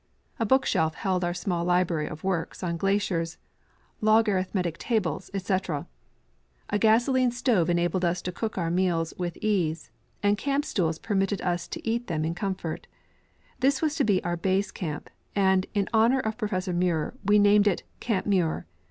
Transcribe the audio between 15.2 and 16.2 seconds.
and, in honor